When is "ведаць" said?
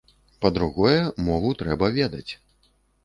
1.99-2.29